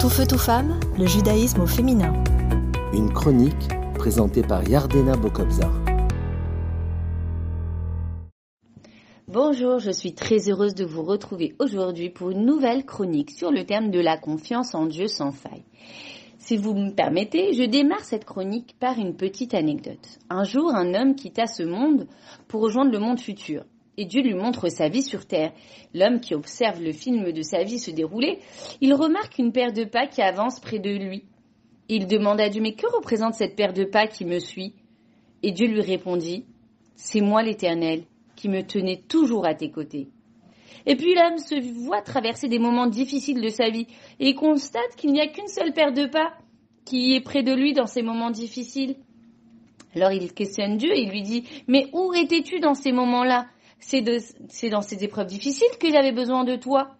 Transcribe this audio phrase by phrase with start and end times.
[0.00, 2.12] Tout feu, tout femme, le judaïsme au féminin.
[2.92, 5.72] Une chronique présentée par Yardena Bokobzar.
[9.26, 13.66] Bonjour, je suis très heureuse de vous retrouver aujourd'hui pour une nouvelle chronique sur le
[13.66, 15.64] thème de la confiance en Dieu sans faille.
[16.38, 20.20] Si vous me permettez, je démarre cette chronique par une petite anecdote.
[20.30, 22.06] Un jour, un homme quitta ce monde
[22.46, 23.64] pour rejoindre le monde futur
[23.98, 25.52] et Dieu lui montre sa vie sur terre.
[25.92, 28.38] L'homme qui observe le film de sa vie se dérouler,
[28.80, 31.24] il remarque une paire de pas qui avance près de lui.
[31.88, 34.72] Il demande à Dieu, mais que représente cette paire de pas qui me suit?
[35.42, 36.44] Et Dieu lui répondit,
[36.94, 38.04] c'est moi l'Éternel
[38.36, 40.08] qui me tenais toujours à tes côtés.
[40.86, 43.88] Et puis l'homme se voit traverser des moments difficiles de sa vie
[44.20, 46.34] et constate qu'il n'y a qu'une seule paire de pas
[46.84, 48.94] qui est près de lui dans ces moments difficiles.
[49.96, 53.48] Alors il questionne Dieu et il lui dit, mais où étais-tu dans ces moments-là?
[53.80, 56.96] C'est dans ces épreuves difficiles que j'avais besoin de toi.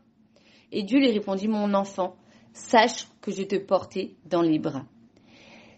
[0.73, 2.17] Et Dieu lui répondit, mon enfant,
[2.53, 4.85] sache que je te portais dans les bras.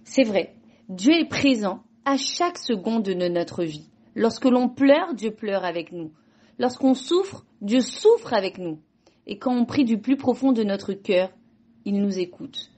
[0.05, 0.55] C'est vrai,
[0.89, 3.89] Dieu est présent à chaque seconde de notre vie.
[4.15, 6.13] Lorsque l'on pleure, Dieu pleure avec nous.
[6.59, 8.81] Lorsqu'on souffre, Dieu souffre avec nous.
[9.27, 11.31] Et quand on prie du plus profond de notre cœur,
[11.85, 12.70] il nous écoute.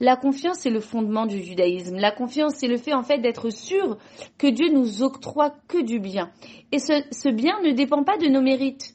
[0.00, 1.96] La confiance c'est le fondement du judaïsme.
[1.96, 3.98] La confiance c'est le fait en fait d'être sûr
[4.38, 6.30] que Dieu nous octroie que du bien.
[6.72, 8.94] Et ce, ce bien ne dépend pas de nos mérites.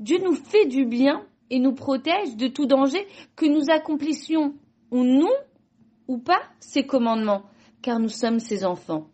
[0.00, 4.54] Dieu nous fait du bien et nous protège de tout danger que nous accomplissions
[4.90, 5.30] ou non
[6.08, 7.42] ou pas ses commandements,
[7.82, 9.06] car nous sommes ses enfants.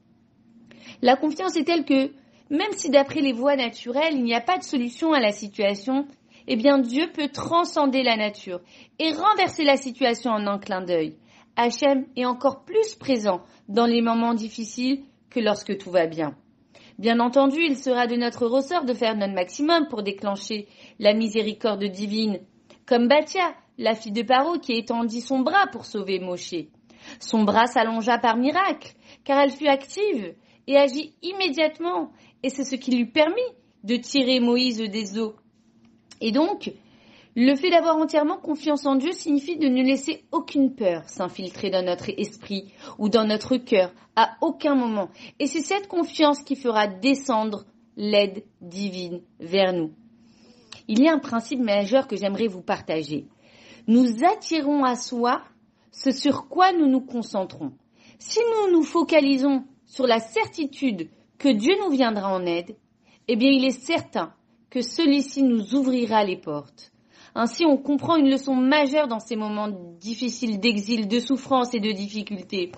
[1.03, 2.13] La confiance est telle que,
[2.51, 6.07] même si d'après les voies naturelles, il n'y a pas de solution à la situation,
[6.51, 8.61] eh bien Dieu peut transcender la nature
[8.99, 11.15] et renverser la situation en un clin d'œil.
[11.57, 16.35] Hachem est encore plus présent dans les moments difficiles que lorsque tout va bien.
[16.99, 20.69] Bien entendu, il sera de notre ressort de faire notre maximum pour déclencher
[20.99, 22.41] la miséricorde divine,
[22.87, 26.65] comme Batia, la fille de Paro qui étendit son bras pour sauver Moshe.
[27.21, 30.35] Son bras s'allongea par miracle, car elle fut active
[30.67, 32.11] et agit immédiatement,
[32.43, 33.37] et c'est ce qui lui permit
[33.85, 35.35] de tirer Moïse des eaux
[36.21, 36.73] et donc,
[37.37, 41.85] le fait d'avoir entièrement confiance en Dieu signifie de ne laisser aucune peur s'infiltrer dans
[41.85, 45.09] notre esprit ou dans notre cœur à aucun moment.
[45.39, 47.65] Et c'est cette confiance qui fera descendre
[47.97, 49.93] l'aide divine vers nous.
[50.89, 53.29] Il y a un principe majeur que j'aimerais vous partager.
[53.87, 55.43] Nous attirons à soi
[55.93, 57.73] ce sur quoi nous nous concentrons.
[58.19, 61.09] Si nous nous focalisons sur la certitude
[61.39, 62.77] que Dieu nous viendra en aide,
[63.29, 64.35] eh bien il est certain
[64.71, 66.93] que celui-ci nous ouvrira les portes.
[67.35, 69.69] Ainsi, on comprend une leçon majeure dans ces moments
[70.01, 72.73] difficiles d'exil, de souffrance et de difficulté,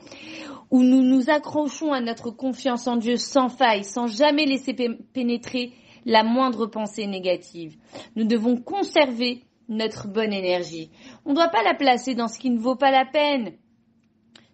[0.70, 4.74] où nous nous accrochons à notre confiance en Dieu sans faille, sans jamais laisser
[5.12, 5.72] pénétrer
[6.04, 7.76] la moindre pensée négative.
[8.16, 10.90] Nous devons conserver notre bonne énergie.
[11.24, 13.52] On ne doit pas la placer dans ce qui ne vaut pas la peine.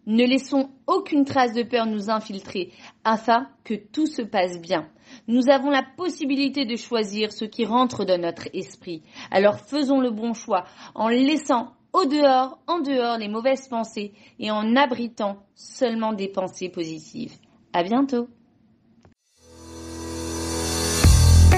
[0.06, 2.72] Ne laissons aucune trace de peur nous infiltrer
[3.02, 4.88] afin que tout se passe bien.
[5.26, 9.02] Nous avons la possibilité de choisir ce qui rentre dans notre esprit.
[9.32, 14.50] Alors faisons le bon choix en laissant au dehors, en dehors les mauvaises pensées et
[14.50, 17.34] en abritant seulement des pensées positives.
[17.72, 18.28] À bientôt.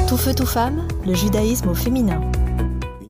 [0.08, 2.20] Tout feu, tout femme, le judaïsme au féminin.